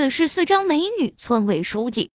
[0.00, 2.10] 四十四章美女村委书记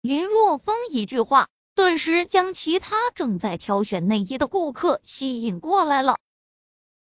[0.00, 6.16] 林若风一句话，顿时将其他正在挑选内衣的顾客吸引过来了。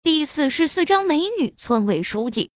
[0.03, 2.51] 第四十四章美女村委书记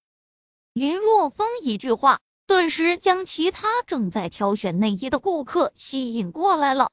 [0.74, 6.92] 林若风一句话，顿时将其他正在挑选内衣的顾客吸引过来了。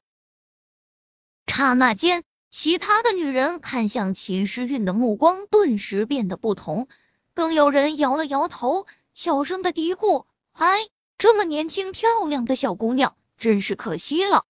[1.47, 6.87] 刹那间，其他的女人看向秦诗韵的目光顿时变得不同，
[7.33, 8.87] 更有人摇了摇头。
[9.13, 10.25] 小声的嘀咕
[10.55, 10.87] ：“哎，
[11.17, 14.45] 这么年轻漂亮的小姑娘，真是可惜了。”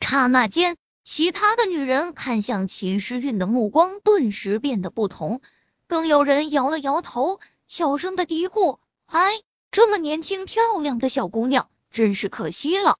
[0.00, 5.42] 刹那间，其他的女人看向秦诗韵的目光顿时变得不同，
[5.86, 12.98] 更有人摇了摇头，小声的嘀咕：“哎，这么年轻漂亮的小姑娘，真是可惜了。”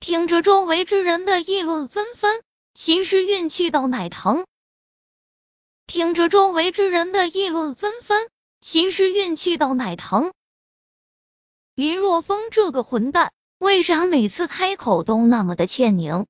[0.00, 2.42] 听着周围之人的议论纷纷，
[2.74, 4.46] 秦诗韵气到奶疼。
[5.86, 8.28] 听着周围之人的议论纷纷。
[8.62, 10.32] 秦诗韵气到奶疼，
[11.74, 16.26] 林若风这个混蛋，为啥每次开口都那么的欠拧？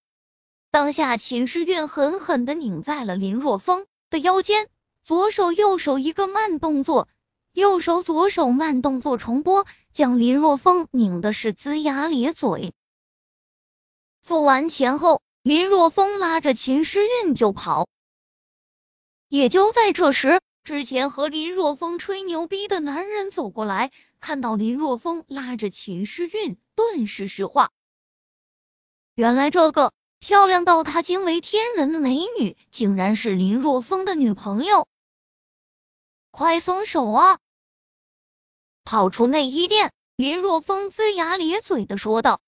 [0.70, 4.70] 当下，秦诗韵狠狠的拧在了林若风的腰间，
[5.04, 7.06] 左手右手一个慢动作，
[7.52, 12.72] 右手左手慢动作重播，将林若风拧的是龇牙咧嘴。
[14.22, 17.88] 付完钱后，林若风拉着秦诗韵就跑。
[19.28, 20.40] 也就在这时。
[20.64, 27.72] 之前和林若风吹牛逼的男人走过来，看到林若风拉着秦诗韵，顿时石化。
[29.14, 34.86] 原来这个漂亮到他惊为天人的美女，竟然是林若风的女朋友。
[36.30, 37.38] 快松手啊！
[38.84, 42.40] 跑出内衣店，林若风龇牙咧嘴的说道。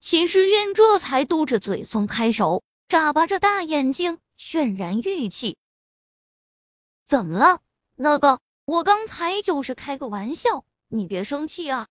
[0.00, 5.58] 秦诗韵这才嘟着嘴松开手，眨巴着大眼睛，渲然欲泣。
[7.10, 7.60] 怎么了？
[7.96, 11.88] 那个，我刚才就是开个玩笑，你别生气啊。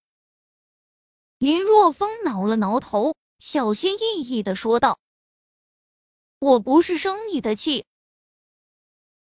[1.38, 4.98] 林若风挠了挠头，小心翼翼的说道
[6.39, 7.86] ：“我不是生你的气。”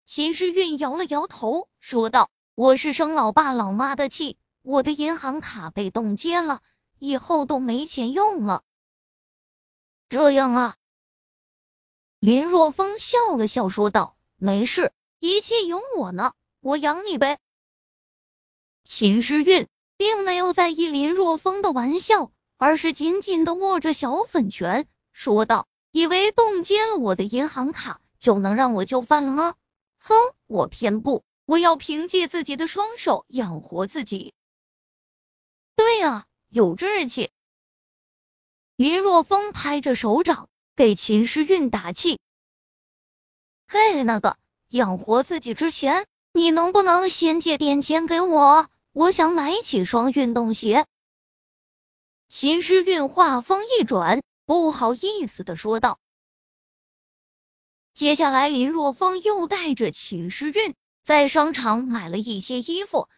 [0.07, 6.61] 秦诗韵摇了摇头，说道：“我是生老爸老妈的气，我的银行卡被冻结了，
[6.99, 8.63] 以后都没钱用了。”
[10.07, 10.77] 这样啊。
[12.19, 17.37] 林若风笑了笑，说道：“没事。”一切有我呢，我养你呗。
[18.83, 29.53] 秦诗韵并没有在意林若风的玩笑，而是紧紧的握着小粉拳，说道：“以为冻结了我的银行卡就能让我就范了吗？
[29.99, 30.15] 哼，
[30.47, 34.33] 我偏不，我要凭借自己的双手养活自己。”
[35.77, 37.29] 对啊，有志气。
[38.75, 42.19] 林若风拍着手掌给秦诗韵打气
[43.69, 44.35] ：“嘿，那个。”
[44.71, 48.69] 养活自己之前，你能不能先借点钱给我？
[48.93, 50.85] 我想买几双运动鞋。
[52.29, 55.99] 秦诗韵话锋一转，不好意思的说道。
[57.93, 60.73] 接下来，林若风又带着秦诗韵
[61.03, 63.09] 在商场买了一些衣服、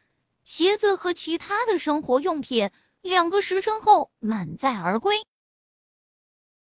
[0.43, 2.71] 鞋子和其他的生活用品。
[3.01, 5.23] 两个时辰后，满载而归，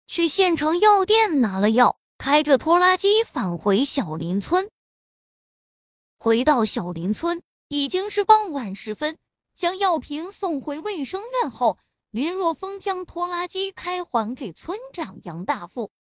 [0.08, 4.72] 去县城药店拿了药，开着拖拉机返回小林村。
[6.22, 9.18] 回到小林村，已经是傍晚时分。
[9.56, 11.78] 将药瓶送回卫生院后，
[12.12, 15.92] 林若风将拖拉机开还给村长杨大富。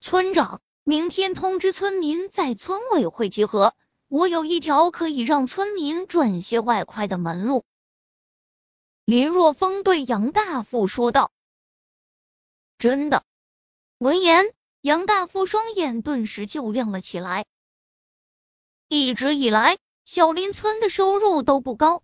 [0.00, 3.74] 村长，明天通知村民在村委会集合，
[4.08, 7.64] 我有一条可以让村民赚些外快的门路。
[9.06, 11.32] 林若风对杨大富说道
[12.78, 13.24] ：“真的？”
[13.96, 14.52] 闻言，
[14.82, 17.46] 杨大富双眼顿时就亮了起来。
[18.88, 22.02] 一直以来，小林村的收入都不高，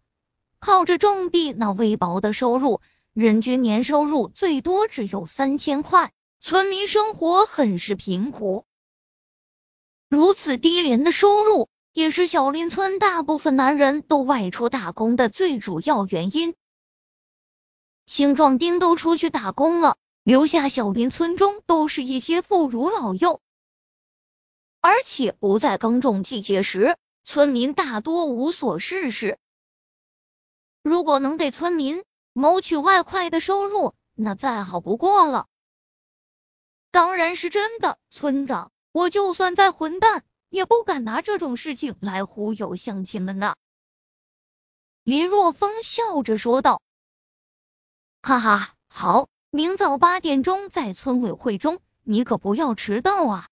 [0.59, 2.81] 靠着种地那微薄的收入，
[3.13, 8.65] 人均年收入最多只有三千块，村民生活很是贫苦。
[10.09, 16.55] 如此低廉的收入，也是小林村大部分男人都外出打工的最主要原因。
[18.07, 23.41] 青壮丁都出去打工了，留下小林村中都是一些妇孺老幼。
[24.81, 29.39] 而且不在耕种季节时，村民大多无所事事。
[30.83, 35.47] 如果能给村民谋取外快的收入，那再好不过了。
[36.91, 43.57] 当然是真的，村长，我就算再混蛋，也不敢拿这种事情来忽悠乡亲们呐。
[45.05, 46.81] 林若风笑着说道
[48.23, 53.49] ：“哈哈，好，明早八点钟在村委会中，你可不要迟到啊。”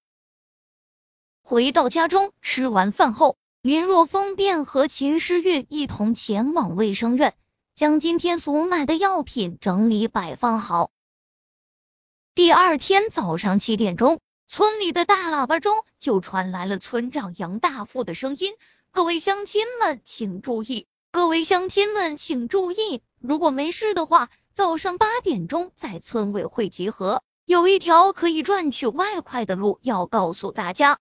[1.49, 7.33] 回到家中，吃完饭后，林若风便和秦诗韵一同前往卫生院，
[7.75, 10.91] 将今天所买的药品整理摆放好。
[12.35, 18.53] 第二天早上七点钟，村里的大喇叭中就传来了村长杨大富的声音
[18.93, 20.87] ：“各位乡亲们，请注意！
[21.11, 23.01] 各位乡亲们，请注意！
[23.21, 30.99] 如果没事的话，早上八点钟在村委会集合，有一条可以赚取外快的路要告诉大家。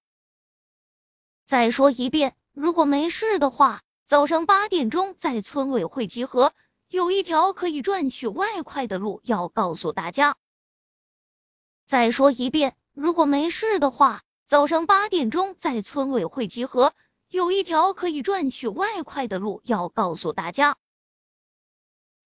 [1.48, 6.54] 再说一遍。”如果没事的话，早上八点钟在村委会集合，
[6.88, 10.38] 有一条可以赚取外快的路要告诉大家。
[11.86, 16.94] 再说一遍，如果没事的话，早上八点钟在村委会集合，
[17.30, 20.78] 有一条可以赚取外快的路要告诉大家。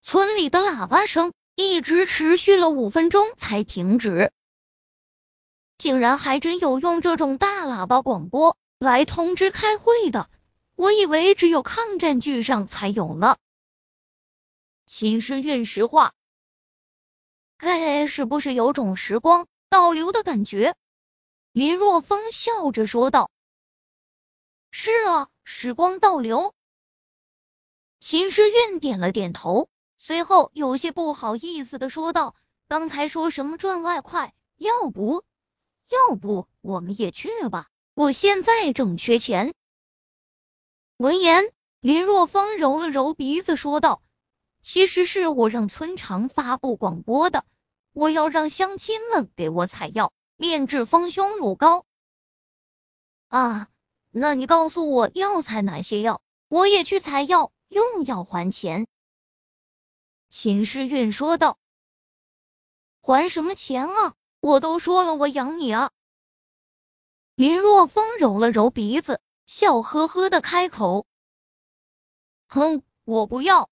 [0.02, 4.32] 村里的喇叭声一直持续了五分钟才停止，
[5.76, 8.56] 竟然还真有用这种大喇叭广播。
[8.82, 10.28] 来通知开会的，
[10.74, 13.36] 我以为只有抗战剧上才有呢。
[14.86, 16.14] 秦诗韵实话，
[17.58, 20.74] 哎，是不是有种时光倒流的感觉？
[21.52, 23.30] 林若风笑着说道
[24.72, 26.52] ：“是啊，时光倒流。”
[28.00, 32.34] 秦诗韵点了点头，随后有些不好意思的说道
[32.66, 34.34] ：“刚才说什么赚外快？
[34.56, 35.24] 要不，
[35.88, 39.52] 要不我们也去吧。”我现在正缺钱。
[40.96, 44.02] 闻言，林若风揉了揉鼻子，说道
[44.62, 47.44] ：“其实是我让村长发布广播的，
[47.92, 51.84] 我要让乡亲们给我采药，炼制丰胸乳膏。
[53.28, 53.68] 啊，
[54.10, 58.86] 那你告诉我要采哪些药，我也去采药，用药还钱。”
[60.30, 61.58] 秦诗韵说道
[63.02, 64.14] ：“还什么钱啊？
[64.40, 65.90] 我都说了，我养你啊。”
[67.42, 71.06] 林若风揉了揉鼻子，笑呵呵的开口
[72.46, 73.68] ：“哼，我不要。”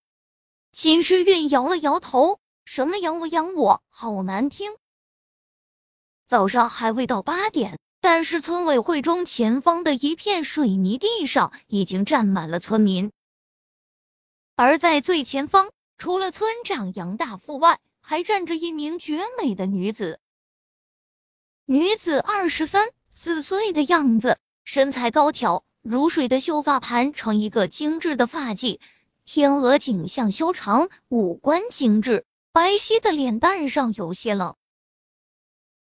[0.74, 4.76] 秦诗韵摇了摇头：“什么养我养我，好难听。”
[6.26, 13.12] 早上还未到八点，但是村委会中前方的一片水泥地上已经站满了村民，
[14.56, 20.18] 而在最前方，除了村长杨大富外，还站着一名绝美的女子。
[21.66, 22.90] 女子二十三。
[23.22, 28.80] 四岁的样子，身材高挑，如水的秀发盘成一个精致的发髻，
[29.26, 34.56] 天鹅颈项修长，五官精致，白皙的脸蛋上有些冷。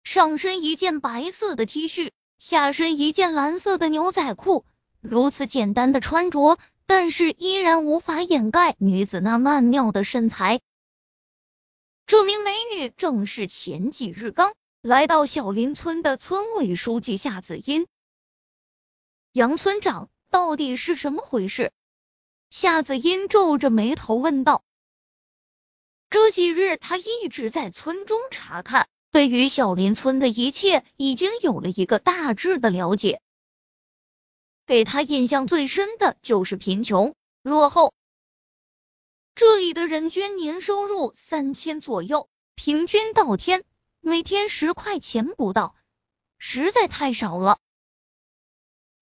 [0.04, 2.10] 上身一件白色的 T 恤，
[2.40, 4.66] 下身一件蓝色的牛仔裤，
[5.00, 6.58] 如此简单的穿着，
[6.88, 10.60] 但是依然无法掩盖女子那曼妙的身材。
[12.08, 14.54] 这名美女正是前几日刚。
[14.82, 17.86] 来到小林村的村委书记夏子音，
[19.32, 21.72] 杨村长，到底是什么回事？
[22.50, 24.64] 夏子音皱着眉头问道。
[26.10, 33.22] 这几日他一直在村中查看，对于小林村的一切已经有了一个大致的了解。
[34.66, 37.14] 给他印象最深的就是贫穷
[37.44, 37.94] 落后，
[39.36, 43.64] 这里的人均年收入三千左右，平均到天。
[44.04, 45.76] 每天十块钱不到，
[46.40, 47.60] 实在太少了。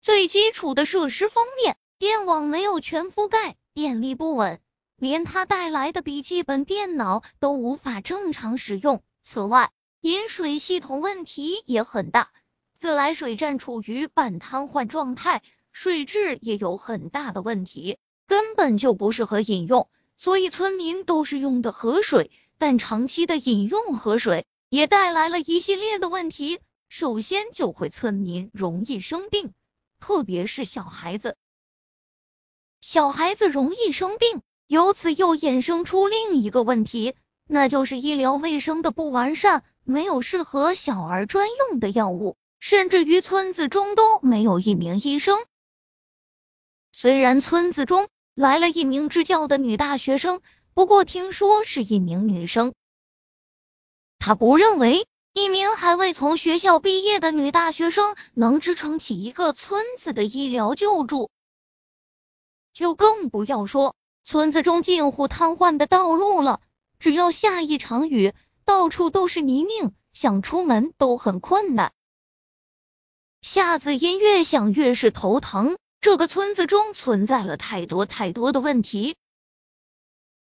[0.01, 4.59] 最基础的设施方面，电网没有全覆盖，电力不稳，
[4.97, 9.01] 连他带来的笔记本电脑都无法正常使用。
[9.23, 12.29] 此外，饮水系统问题也很大，
[12.77, 15.41] 自来水站处于半瘫痪状态，
[15.71, 19.89] 水质也有很大的问题，根本就不适合饮用。
[20.17, 24.45] 所以村民都是用的河水，但长期的饮用河水。
[24.69, 26.59] 也带来了一系列的问题。
[26.87, 29.53] 首先，就会村民容易生病，
[29.99, 31.35] 特别是小孩子。
[32.81, 37.13] 小孩子容易生病，由此又衍生出另一个问题，
[37.45, 45.37] 那就是医疗卫生的不完善，没有适合小儿专用的药物，甚至于村子中都没有一名医生。
[46.91, 50.41] 虽然村子中来了一名支教的女大学生，
[50.73, 52.73] 不过听说是一名女生。
[54.29, 61.31] 他不认为一名还未从学校毕业的女大学生能支撑起一个村子的医疗救助，
[62.71, 66.61] 就更不要说村子中近乎瘫痪的道路了。
[66.99, 71.91] 只要下一场雨，到处都是泥泞，想出门都很困难。
[73.41, 79.15] 夏子音越想越是头疼，这个村子中存在了太多太多的问题。